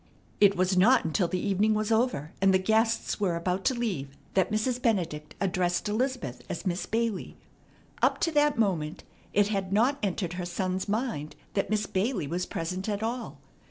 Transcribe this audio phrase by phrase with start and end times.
[0.39, 4.17] It was not until the evening was over, and the guests were about to leave,
[4.33, 4.81] that Mrs.
[4.81, 7.37] Benedict addressed Elizabeth as Miss Bailey.
[8.01, 12.47] Up to that moment it had not entered her son's mind that Miss Bailey was
[12.47, 13.41] present at all.